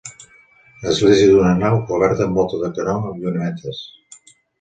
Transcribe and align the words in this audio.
Església 0.91 1.27
d'una 1.31 1.51
nau, 1.59 1.77
coberta 1.91 2.25
amb 2.27 2.39
volta 2.39 2.63
de 2.63 2.71
canó 2.79 2.95
amb 3.11 3.21
llunetes. 3.27 3.83